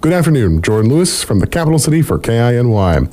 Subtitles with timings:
[0.00, 0.62] Good afternoon.
[0.62, 3.10] Jordan Lewis from the capital city for KINY.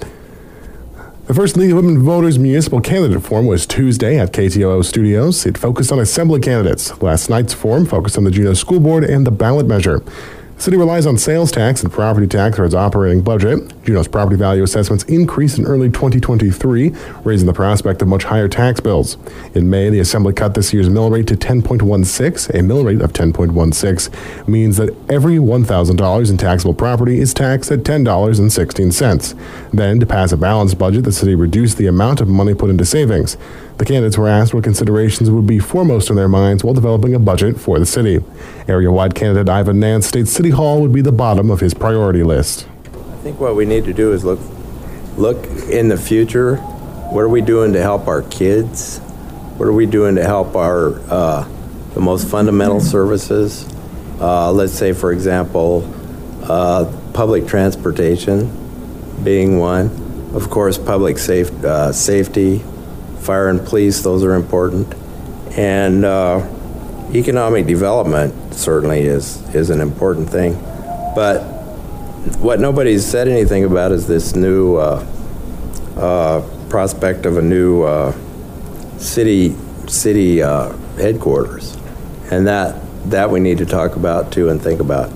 [1.26, 5.46] The first League of Women Voters Municipal Candidate Forum was Tuesday at KTOO Studios.
[5.46, 7.02] It focused on assembly candidates.
[7.02, 10.02] Last night's forum focused on the Juneau School Board and the ballot measure.
[10.58, 13.60] The city relies on sales tax and property tax for its operating budget.
[13.84, 18.80] Juneau's property value assessments increased in early 2023, raising the prospect of much higher tax
[18.80, 19.18] bills.
[19.54, 22.60] In May, the Assembly cut this year's mill rate to 10.16.
[22.60, 27.82] A mill rate of 10.16 means that every $1,000 in taxable property is taxed at
[27.82, 29.40] $10.16.
[29.72, 32.84] Then, to pass a balanced budget, the city reduced the amount of money put into
[32.84, 33.38] savings.
[33.78, 37.20] The candidates were asked what considerations would be foremost in their minds while developing a
[37.20, 38.24] budget for the city.
[38.68, 42.68] Area-wide candidate Ivan Nance states City Hall would be the bottom of his priority list.
[42.86, 44.40] I think what we need to do is look
[45.16, 46.58] look in the future.
[46.58, 48.98] What are we doing to help our kids?
[49.58, 51.48] What are we doing to help our uh,
[51.94, 53.72] the most fundamental services?
[54.20, 55.84] Uh, let's say, for example,
[56.44, 58.50] uh, public transportation
[59.24, 60.32] being one.
[60.34, 62.64] Of course, public safe, uh, safety,
[63.20, 64.94] fire and police, those are important.
[65.58, 66.48] And uh,
[67.14, 70.54] economic development certainly is, is an important thing.
[71.16, 71.42] But
[72.40, 75.06] what nobody's said anything about is this new uh,
[75.96, 78.14] uh, prospect of a new uh,
[78.98, 79.56] city
[79.88, 81.78] city uh, headquarters,
[82.30, 85.10] and that that we need to talk about too and think about.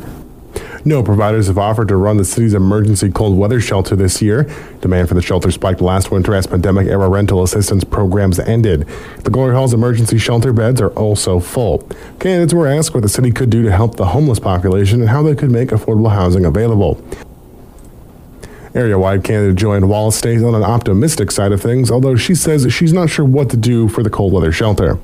[0.83, 4.49] No providers have offered to run the city's emergency cold weather shelter this year.
[4.81, 8.87] Demand for the shelter spiked last winter as pandemic era rental assistance programs ended.
[9.19, 11.87] The Glory Hall's emergency shelter beds are also full.
[12.19, 15.21] Candidates were asked what the city could do to help the homeless population and how
[15.21, 17.03] they could make affordable housing available.
[18.73, 22.71] Area wide candidate Joanne Wallace stays on an optimistic side of things, although she says
[22.73, 24.97] she's not sure what to do for the cold weather shelter.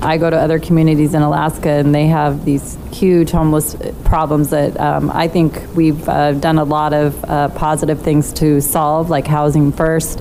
[0.00, 4.78] I go to other communities in Alaska and they have these huge homeless problems that
[4.80, 9.26] um, I think we've uh, done a lot of uh, positive things to solve, like
[9.26, 10.20] housing first.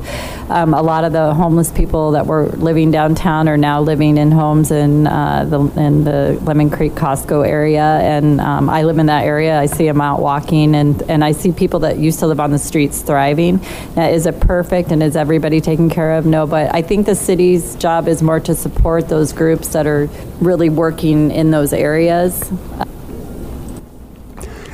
[0.49, 4.31] Um, a lot of the homeless people that were living downtown are now living in
[4.31, 9.07] homes in, uh, the, in the Lemon Creek Costco area, and um, I live in
[9.07, 9.59] that area.
[9.59, 12.51] I see them out walking, and, and I see people that used to live on
[12.51, 13.59] the streets thriving.
[13.95, 16.25] Now, is it perfect and is everybody taken care of?
[16.25, 20.09] No, but I think the city's job is more to support those groups that are
[20.41, 22.51] really working in those areas.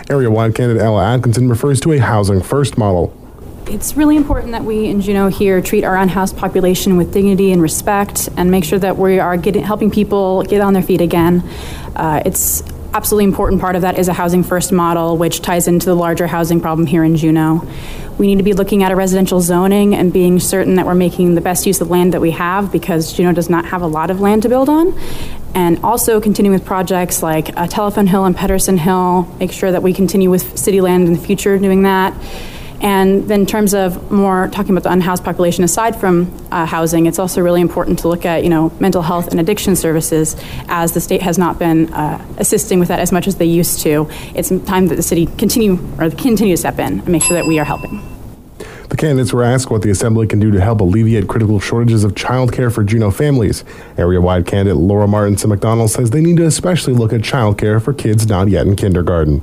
[0.09, 3.17] Area wide candidate Ella Adkison refers to a housing first model.
[3.67, 7.61] It's really important that we in Juneau here treat our unhoused population with dignity and
[7.61, 11.41] respect and make sure that we are getting, helping people get on their feet again.
[11.95, 12.61] Uh, it's
[12.93, 16.27] absolutely important part of that is a housing first model, which ties into the larger
[16.27, 17.67] housing problem here in Juneau.
[18.19, 21.33] We need to be looking at a residential zoning and being certain that we're making
[21.33, 24.11] the best use of land that we have because Juneau does not have a lot
[24.11, 24.97] of land to build on.
[25.55, 29.81] And also continuing with projects like uh, Telephone Hill and Pedersen Hill, make sure that
[29.81, 32.13] we continue with city land in the future doing that.
[32.83, 37.05] And then in terms of more talking about the unhoused population aside from uh, housing,
[37.05, 40.35] it's also really important to look at, you know, mental health and addiction services
[40.67, 43.79] as the state has not been uh, assisting with that as much as they used
[43.79, 44.09] to.
[44.35, 47.47] It's time that the city continue or continue to step in and make sure that
[47.47, 48.01] we are helping.
[48.89, 52.15] The candidates were asked what the Assembly can do to help alleviate critical shortages of
[52.15, 53.63] childcare for Juneau families.
[53.97, 57.93] Area wide candidate Laura Martinson McDonald says they need to especially look at childcare for
[57.93, 59.41] kids not yet in kindergarten.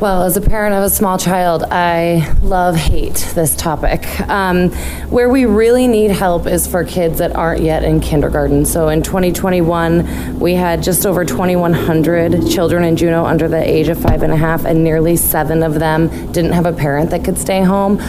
[0.00, 4.20] Well, as a parent of a small child, I love hate this topic.
[4.28, 4.70] Um,
[5.10, 8.64] where we really need help is for kids that aren't yet in kindergarten.
[8.64, 14.00] So in 2021, we had just over 2,100 children in Juneau under the age of
[14.00, 17.36] five and a half, and nearly seven of them didn't have a parent that could
[17.36, 18.00] stay home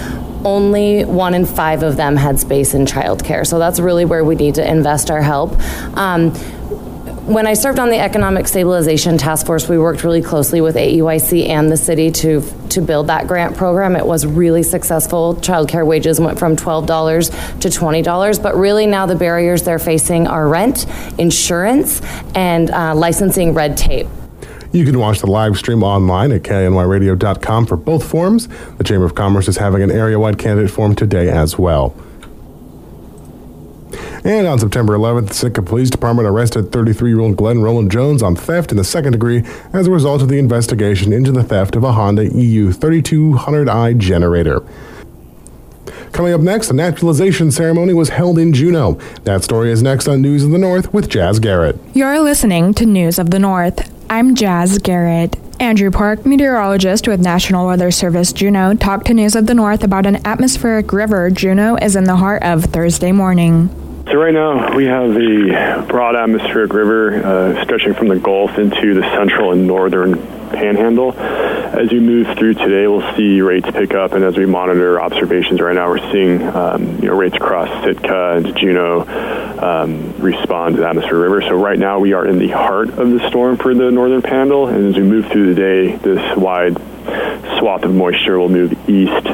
[0.46, 3.46] only one in five of them had space in childcare.
[3.46, 5.60] So that's really where we need to invest our help.
[5.98, 6.34] Um,
[7.26, 11.48] when I served on the Economic Stabilization Task Force, we worked really closely with AEYC
[11.48, 13.96] and the city to to build that grant program.
[13.96, 15.36] It was really successful.
[15.36, 20.48] Childcare wages went from $12 to $20, but really now the barriers they're facing are
[20.48, 20.86] rent,
[21.18, 22.02] insurance,
[22.36, 24.08] and uh, licensing red tape.
[24.72, 28.48] You can watch the live stream online at kinyradio.com for both forums.
[28.78, 31.96] The Chamber of Commerce is having an area-wide candidate forum today as well.
[34.24, 38.22] And on September 11th, the Sitka Police Department arrested 33 year old Glen Roland Jones
[38.22, 41.76] on theft in the second degree as a result of the investigation into the theft
[41.76, 44.62] of a Honda EU 3200i generator.
[46.12, 49.00] Coming up next, a naturalization ceremony was held in Juneau.
[49.24, 51.80] That story is next on News of the North with Jazz Garrett.
[51.94, 53.94] You're listening to News of the North.
[54.10, 55.38] I'm Jazz Garrett.
[55.62, 60.06] Andrew Park, meteorologist with National Weather Service Juneau, talked to News of the North about
[60.06, 63.89] an atmospheric river Juneau is in the heart of Thursday morning.
[64.10, 68.96] So right now we have the broad atmospheric river uh, stretching from the Gulf into
[68.96, 70.18] the central and northern
[70.50, 71.14] panhandle.
[71.14, 75.62] As we move through today, we'll see rates pick up, and as we monitor observations
[75.62, 79.02] right now, we're seeing um, you know, rates across Sitka and Juneau
[79.62, 81.44] um, respond to the atmosphere river.
[81.44, 84.70] So right now we are in the heart of the storm for the northern panhandle,
[84.70, 86.78] and as we move through the day, this wide
[87.60, 89.28] swath of moisture will move east.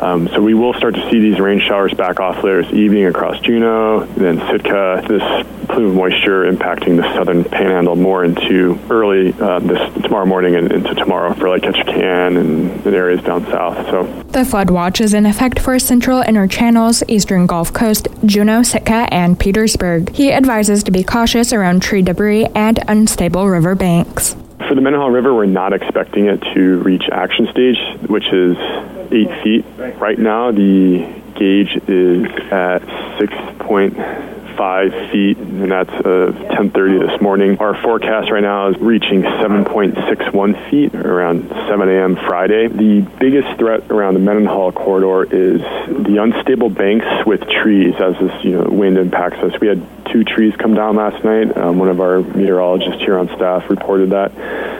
[0.00, 3.06] Um, so we will start to see these rain showers back off later this evening
[3.06, 5.04] across Juneau, then Sitka.
[5.08, 10.56] This plume of moisture impacting the southern panhandle more into early uh, this tomorrow morning
[10.56, 13.86] and into tomorrow for like Ketchikan and, the areas down south.
[13.86, 18.62] So the flood watch is in effect for central inner channels, eastern Gulf Coast, Juneau,
[18.62, 20.14] Sitka, and Petersburg.
[20.14, 24.36] He advises to be cautious around tree debris and unstable river banks.
[24.68, 28.54] For the Mendenhall River, we're not expecting it to reach action stage, which is
[29.10, 29.64] eight feet.
[29.96, 32.82] Right now, the gauge is at
[34.58, 37.58] 6.5 feet, and that's uh, 10:30 this morning.
[37.58, 42.16] Our forecast right now is reaching 7.61 feet around 7 a.m.
[42.16, 42.68] Friday.
[42.68, 48.44] The biggest threat around the Mendenhall corridor is the unstable banks with trees as this
[48.44, 49.58] you know wind impacts us.
[49.60, 51.56] We had two trees come down last night.
[51.56, 54.32] Um, one of our meteorologists here on staff reported that.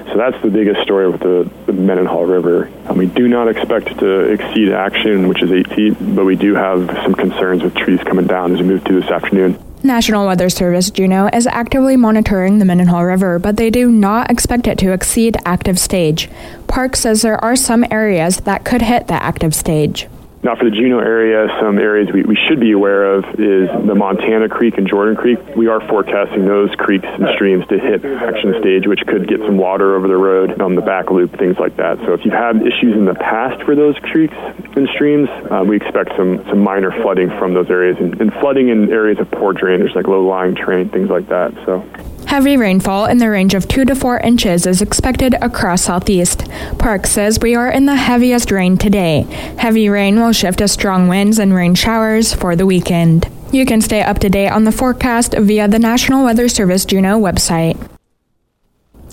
[0.09, 2.71] So that's the biggest story with the, the Mendenhall River.
[2.95, 6.87] We do not expect to exceed action, which is eight feet, but we do have
[7.05, 9.63] some concerns with trees coming down as we move through this afternoon.
[9.85, 14.67] National Weather Service Juneau is actively monitoring the Mendenhall River, but they do not expect
[14.67, 16.29] it to exceed active stage.
[16.67, 20.09] Park says there are some areas that could hit the active stage.
[20.41, 23.95] Now, for the Juneau area, some areas we, we should be aware of is the
[23.95, 25.39] Montana Creek and Jordan Creek.
[25.57, 29.59] We are forecasting those creeks and streams to hit action stage, which could get some
[29.59, 31.99] water over the road on the back loop, things like that.
[32.07, 34.37] So, if you've had issues in the past for those creeks
[34.77, 38.69] and streams, uh, we expect some, some minor flooding from those areas and, and flooding
[38.69, 41.53] in areas of poor drainage, like low lying terrain, things like that.
[41.67, 41.85] So,
[42.29, 46.45] Heavy rainfall in the range of 2 to 4 inches is expected across southeast.
[46.79, 49.23] Park says we are in the heaviest rain today.
[49.57, 53.31] Heavy rain will shift to strong winds and rain showers for the weekend.
[53.51, 57.19] You can stay up to date on the forecast via the National Weather Service Juneau
[57.19, 57.79] website.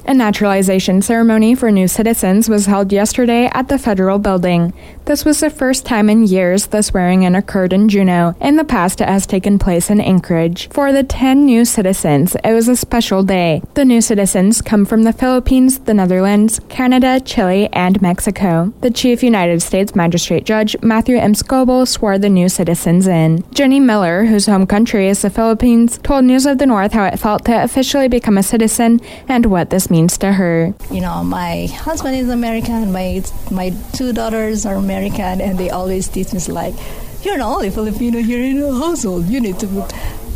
[0.08, 4.72] A naturalization ceremony for new citizens was held yesterday at the federal building.
[5.06, 8.36] This was the first time in years the swearing in occurred in Juneau.
[8.40, 10.70] In the past, it has taken place in Anchorage.
[10.70, 13.64] For the 10 new citizens, it was a special day.
[13.74, 18.74] The new citizens come from the Philippines, the Netherlands, Canada, Chile, and Mexico.
[18.82, 21.34] The Chief United States Magistrate Judge Matthew M.
[21.34, 23.44] Scoble swore the new citizens in.
[23.52, 27.18] Jenny Miller, whose home country is the Philippines, told News of the North how it
[27.18, 30.74] felt to officially become a citizen and what this means means to her.
[30.92, 36.12] You know, my husband is American, my my two daughters are American, and they always
[36.12, 36.76] teach me like,
[37.24, 39.32] "You're the only Filipino here in the household.
[39.32, 39.68] You need to."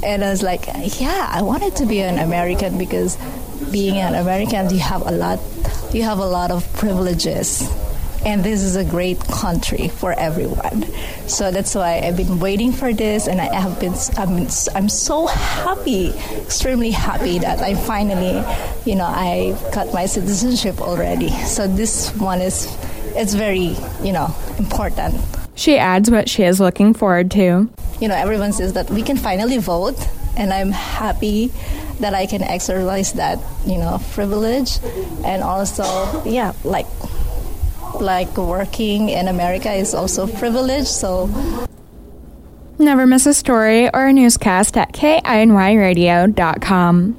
[0.01, 0.63] And I was like,
[1.03, 3.19] "Yeah, I wanted to be an American because
[3.69, 5.39] being an American, you have a lot,
[5.91, 7.67] you have a lot of privileges."
[8.25, 10.83] And this is a great country for everyone.
[11.27, 13.93] So that's why I've been waiting for this, and I have been.
[14.17, 18.43] I'm, I'm so happy, extremely happy that I finally,
[18.85, 21.29] you know, I got my citizenship already.
[21.29, 22.67] So this one is,
[23.15, 25.15] it's very, you know, important.
[25.55, 27.69] She adds what she is looking forward to.
[27.99, 29.99] You know, everyone says that we can finally vote,
[30.37, 31.51] and I'm happy
[31.99, 34.79] that I can exercise that, you know, privilege,
[35.25, 35.83] and also,
[36.23, 36.85] yeah, like
[38.01, 40.87] like working in America is also privilege.
[40.87, 41.29] So
[42.77, 47.07] never miss a story or a newscast at kinyradio.com.